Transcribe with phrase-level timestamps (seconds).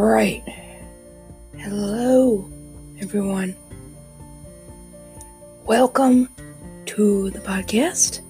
[0.00, 0.42] right.
[1.58, 2.50] Hello,
[3.00, 3.54] everyone.
[5.66, 6.28] Welcome
[6.86, 8.20] to the podcast.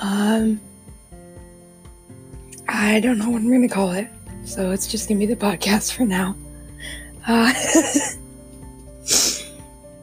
[0.00, 0.60] Um,
[2.68, 4.08] I don't know what I'm going to call it,
[4.44, 6.36] so it's just going to be the podcast for now.
[7.26, 7.52] Uh,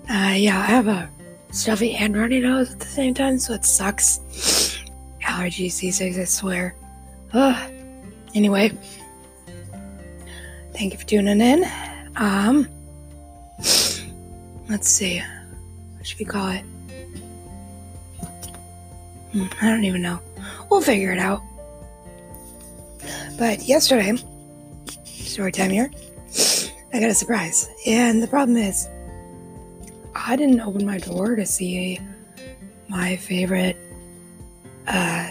[0.10, 1.10] uh, yeah, I have a
[1.52, 4.20] stuffy and runny nose at the same time, so it sucks.
[5.24, 6.76] Allergies these days, I swear.
[7.34, 7.81] Ugh.
[8.34, 8.72] Anyway,
[10.74, 11.66] thank you for tuning in.
[12.16, 12.68] Um,
[14.70, 15.22] let's see.
[15.98, 16.64] What should we call it?
[19.34, 20.20] Hmm, I don't even know.
[20.70, 21.42] We'll figure it out.
[23.38, 24.14] But yesterday,
[25.06, 25.92] story time here,
[26.94, 27.70] I got a surprise.
[27.86, 28.88] And the problem is,
[30.16, 32.00] I didn't open my door to see
[32.88, 33.78] my favorite
[34.88, 35.30] uh,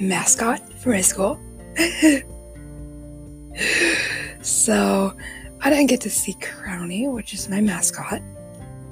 [0.00, 1.38] mascot for my school.
[4.42, 5.12] so
[5.60, 8.22] I didn't get to see Crowny, which is my mascot.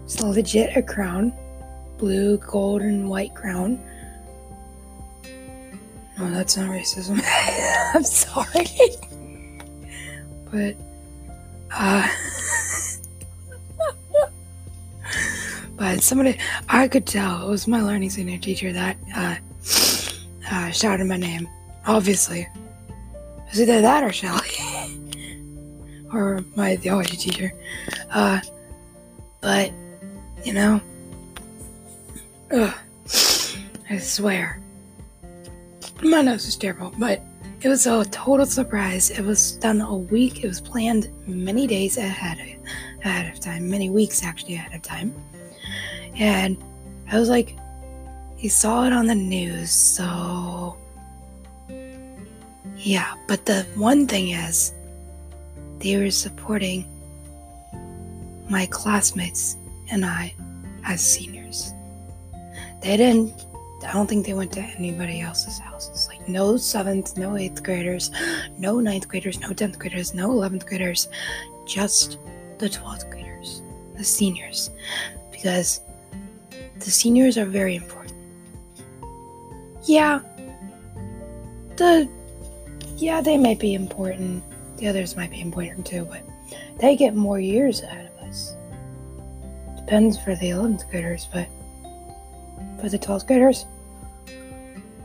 [0.05, 1.33] It's a legit a crown.
[1.98, 3.80] Blue, gold, and white crown.
[6.19, 7.22] No, that's not racism.
[7.94, 8.66] I'm sorry.
[10.50, 10.74] but,
[11.70, 12.08] uh,
[15.77, 19.36] but somebody, I could tell it was my learning center teacher that, uh,
[20.50, 21.48] uh, shouted my name.
[21.86, 22.46] Obviously.
[23.53, 24.48] It was either that or Shelly.
[26.12, 27.53] or my theology teacher.
[28.11, 28.41] Uh,
[29.42, 29.70] but,
[30.42, 30.81] you know,
[32.50, 32.75] ugh,
[33.91, 34.58] I swear.
[36.03, 37.20] My nose is terrible, but
[37.61, 39.11] it was a total surprise.
[39.11, 40.42] It was done a week.
[40.42, 42.39] It was planned many days ahead
[43.05, 45.14] ahead of time, many weeks actually ahead of time.
[46.14, 46.56] And
[47.11, 47.58] I was like,
[48.34, 50.78] he saw it on the news, so
[52.83, 53.14] yeah.
[53.27, 54.73] But the one thing is,
[55.79, 56.84] they were supporting
[58.48, 59.56] my classmates
[59.90, 60.34] and I
[60.84, 61.73] as seniors.
[62.83, 63.33] They didn't
[63.86, 66.06] I don't think they went to anybody else's houses.
[66.08, 68.11] Like no seventh, no eighth graders,
[68.58, 71.08] no ninth graders, no tenth graders, no eleventh graders,
[71.67, 72.18] just
[72.58, 73.62] the twelfth graders,
[73.96, 74.70] the seniors,
[75.33, 75.80] because
[76.79, 78.14] the seniors are very important.
[79.85, 80.20] Yeah,
[81.77, 82.08] the
[83.02, 84.45] yeah they might be important.
[84.77, 86.23] The others might be important too, but
[86.79, 88.55] they get more years out of us.
[89.77, 91.48] Depends for the eleventh graders, but
[92.80, 93.67] for the 12th graders,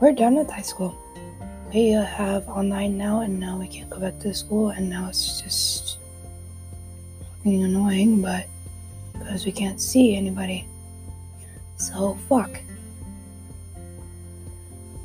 [0.00, 0.96] we're done with high school.
[1.74, 5.42] We have online now, and now we can't go back to school, and now it's
[5.42, 5.98] just
[7.36, 8.46] fucking annoying, but
[9.12, 10.66] because we can't see anybody.
[11.76, 12.58] So, fuck.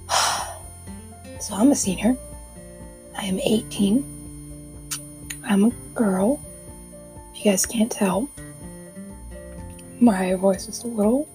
[1.39, 2.15] so, I'm a senior.
[3.17, 4.03] I am 18.
[5.45, 6.39] I'm a girl.
[7.33, 8.29] If you guys can't tell,
[9.99, 11.27] my voice is a little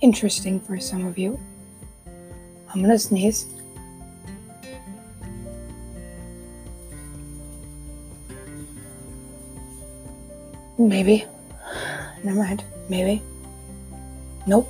[0.00, 1.38] interesting for some of you.
[2.72, 3.46] I'm gonna sneeze.
[10.78, 11.26] Maybe.
[12.24, 12.64] Never mind.
[12.88, 13.22] Maybe.
[14.46, 14.68] Nope.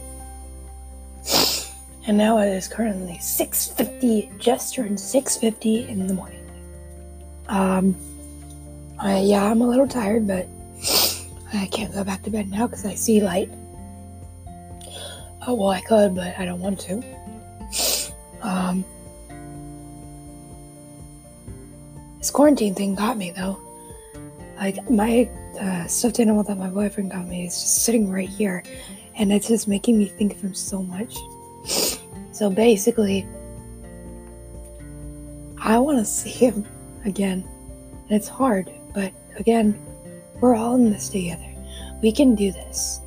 [2.06, 6.50] And now it is currently 6.50, just turned 6.50 in the morning.
[7.48, 7.96] Um,
[8.98, 10.48] I, yeah, I'm a little tired, but
[11.52, 13.50] I can't go back to bed now because I see light.
[15.46, 17.02] Oh, well, I could, but I don't want to.
[18.42, 18.84] Um,
[22.18, 23.56] this quarantine thing got me, though.
[24.56, 25.30] Like, my
[25.60, 28.64] uh, stuffed animal that my boyfriend got me is just sitting right here,
[29.14, 31.16] and it's just making me think of him so much.
[32.32, 33.26] So basically,
[35.60, 36.66] I want to see him
[37.04, 37.44] again.
[38.08, 39.78] And it's hard, but again,
[40.40, 41.48] we're all in this together.
[42.02, 43.00] We can do this.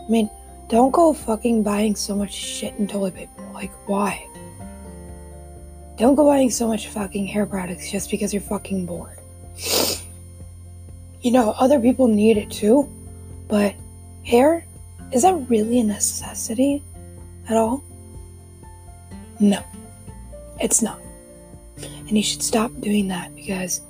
[0.00, 0.28] I mean,
[0.68, 3.42] don't go fucking buying so much shit and toilet paper.
[3.54, 4.26] Like, why?
[5.96, 9.18] Don't go buying so much fucking hair products just because you're fucking bored.
[11.22, 12.90] You know, other people need it too,
[13.48, 13.74] but
[14.24, 14.66] hair,
[15.12, 16.82] is that really a necessity
[17.48, 17.82] at all?
[19.40, 19.62] No,
[20.60, 21.00] it's not.
[21.78, 23.80] And you should stop doing that because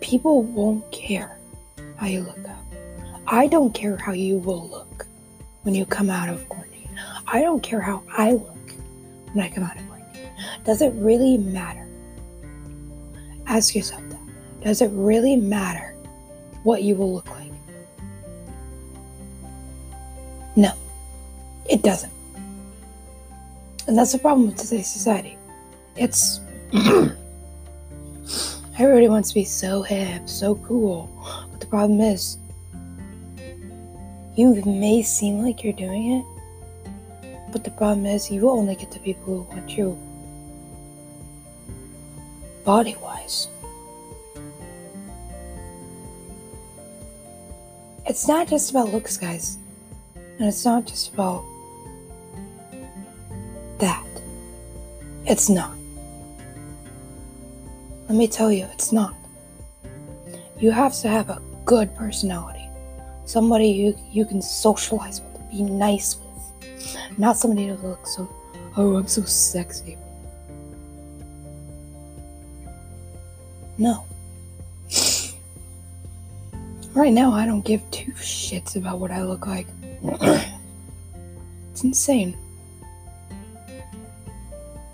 [0.00, 1.38] people won't care
[1.96, 2.64] how you look up.
[3.26, 5.06] I don't care how you will look
[5.62, 6.88] when you come out of quarantine.
[7.26, 8.72] I don't care how I look
[9.32, 10.28] when I come out of quarantine.
[10.64, 11.86] Does it really matter?
[13.46, 14.18] Ask yourself that.
[14.64, 15.94] Does it really matter
[16.64, 17.52] what you will look like?
[20.56, 20.72] No,
[21.68, 22.12] it doesn't.
[23.90, 25.36] And that's the problem with today's society.
[25.96, 26.38] It's
[28.78, 31.10] Everybody wants to be so hip, so cool.
[31.50, 32.38] But the problem is,
[34.36, 36.24] you may seem like you're doing it,
[37.50, 39.98] but the problem is, you only get the people who want you
[42.64, 43.48] body wise.
[48.06, 49.58] It's not just about looks, guys.
[50.14, 51.44] And it's not just about
[55.30, 55.70] It's not.
[58.08, 59.14] Let me tell you, it's not.
[60.58, 62.68] You have to have a good personality.
[63.26, 66.96] Somebody you, you can socialize with, be nice with.
[67.16, 68.28] Not somebody that looks so,
[68.76, 69.96] oh, I'm so sexy.
[73.78, 74.02] No.
[76.92, 79.68] Right now, I don't give two shits about what I look like.
[81.70, 82.36] it's insane.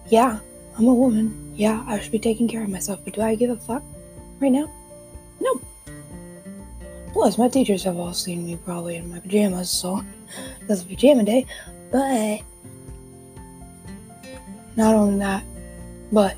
[0.08, 0.38] Yeah,
[0.78, 1.52] I'm a woman.
[1.56, 3.82] Yeah, I should be taking care of myself, but do I give a fuck
[4.40, 4.70] right now?
[5.40, 5.60] No.
[7.12, 10.04] Plus, my teachers have all seen me probably in my pajamas, so
[10.68, 11.46] that's pajama day.
[11.90, 12.40] But,
[14.76, 15.42] not only that,
[16.12, 16.36] but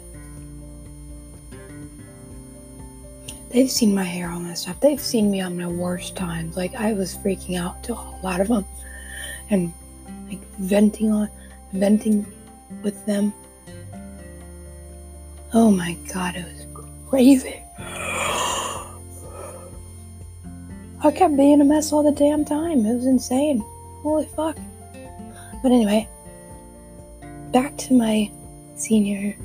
[3.50, 4.80] they've seen my hair, all that stuff.
[4.80, 6.56] They've seen me on my worst times.
[6.56, 8.64] Like I was freaking out to a lot of them,
[9.50, 9.72] and
[10.28, 11.28] like venting on,
[11.72, 12.24] venting
[12.82, 13.32] with them.
[15.54, 16.66] Oh my god, it was
[17.08, 17.62] crazy.
[21.00, 22.84] I kept being a mess all the damn time.
[22.84, 23.60] It was insane.
[24.02, 24.56] Holy fuck.
[25.62, 26.08] But anyway,
[27.52, 28.30] back to my
[28.74, 29.36] senior,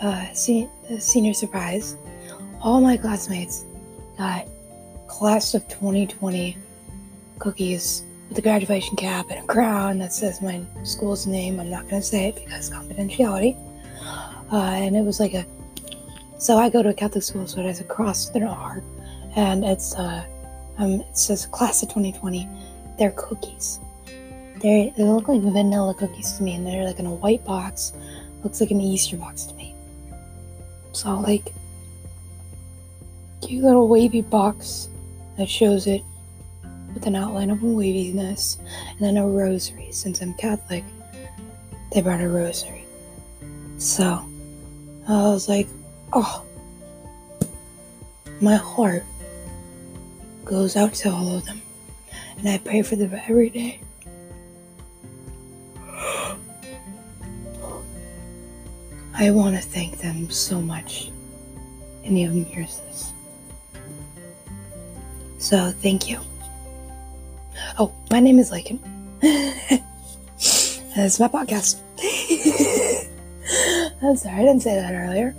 [0.00, 1.96] uh, se- senior surprise
[2.62, 3.64] all my classmates
[4.16, 4.46] got
[5.08, 6.56] class of 2020
[7.38, 11.58] cookies with a graduation cap and a crown that says my school's name.
[11.58, 13.56] I'm not going to say it because confidentiality.
[14.52, 15.46] Uh, and it was like a.
[16.38, 18.82] So I go to a Catholic school, so it has a cross with an R,
[19.34, 20.24] and it's uh,
[20.78, 22.46] um, it says class of 2020.
[22.98, 23.80] They're cookies.
[24.60, 27.94] They they look like vanilla cookies to me, and they're like in a white box.
[28.44, 29.74] Looks like an Easter box to me.
[30.92, 31.52] So like
[33.40, 34.88] cute little wavy box
[35.38, 36.02] that shows it
[36.94, 38.58] with an outline of waviness
[38.90, 39.88] and then a rosary.
[39.90, 40.84] Since I'm Catholic,
[41.92, 42.84] they brought a rosary.
[43.78, 44.24] So
[45.08, 45.68] I was like,
[46.12, 46.44] oh,
[48.40, 49.04] my heart
[50.44, 51.60] goes out to all of them.
[52.38, 53.80] And I pray for them every day.
[59.14, 61.10] I want to thank them so much.
[62.04, 63.12] Any of them hears this.
[65.38, 66.20] So thank you.
[67.78, 68.80] Oh, my name is Lakin.
[70.94, 71.80] It's my podcast.
[74.02, 75.34] I'm sorry, I didn't say that earlier.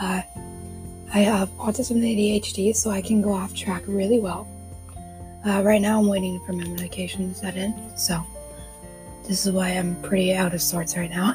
[0.00, 0.22] Uh,
[1.14, 4.48] I have autism and ADHD, so I can go off track really well.
[5.46, 8.22] Uh, right now, I'm waiting for my medication to set in, so
[9.26, 11.34] this is why I'm pretty out of sorts right now.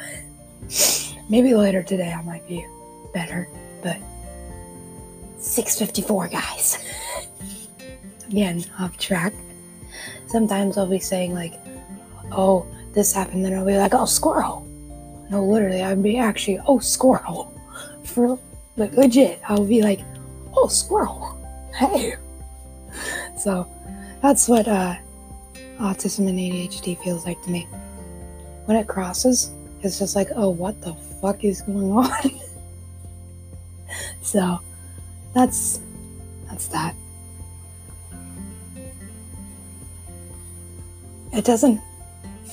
[1.30, 2.66] Maybe later today I might be
[3.14, 3.50] better,
[3.84, 3.98] but
[5.40, 6.86] 654, guys.
[8.30, 9.34] again off track.
[10.28, 11.54] Sometimes I'll be saying like,
[12.32, 14.67] "Oh, this happened," then I'll be like, "Oh, squirrel."
[15.30, 17.54] No, literally, I'd be actually, "Oh, squirrel,"
[18.04, 18.40] for
[18.78, 19.42] like legit.
[19.48, 20.02] I'll be like,
[20.56, 21.38] "Oh, squirrel."
[21.76, 22.16] Hey.
[23.38, 23.68] So
[24.22, 24.96] that's what uh,
[25.80, 27.68] autism and ADHD feels like to me.
[28.66, 29.52] When it crosses,
[29.84, 32.32] it's just like, "Oh, what the fuck is going on?"
[34.22, 34.60] so
[35.34, 35.80] that's
[36.50, 36.96] that's that.
[41.34, 41.82] It doesn't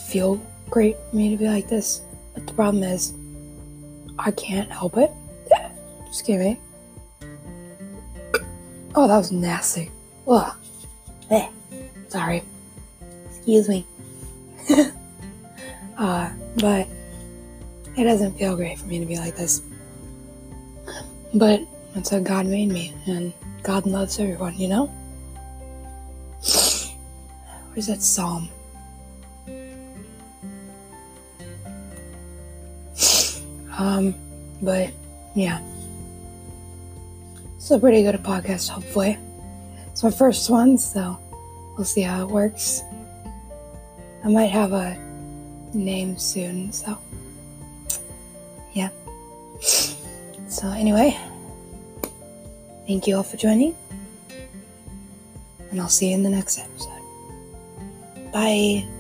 [0.09, 2.03] feel great for me to be like this,
[2.35, 3.15] but the problem is,
[4.19, 5.11] I can't help it.
[6.07, 6.59] Just kidding.
[8.95, 9.91] Oh, that was nasty.
[10.29, 10.55] Ugh.
[11.31, 11.49] Eh.
[12.09, 12.43] Sorry.
[13.29, 13.85] Excuse me.
[15.99, 16.87] uh, but
[17.97, 19.63] it doesn't feel great for me to be like this.
[21.35, 21.63] But
[21.95, 24.87] that's how God made me, and God loves everyone, you know?
[27.73, 28.49] Where's that psalm?
[33.85, 34.15] Um,
[34.63, 34.91] but
[35.35, 35.61] yeah.
[37.57, 39.19] It's a pretty good podcast, hopefully.
[39.89, 41.19] It's my first one, so
[41.77, 42.83] we'll see how it works.
[44.25, 44.97] I might have a
[45.75, 46.97] name soon, so
[48.73, 48.89] yeah.
[49.61, 51.19] So, anyway,
[52.87, 53.75] thank you all for joining,
[55.71, 58.33] and I'll see you in the next episode.
[58.33, 58.94] Bye.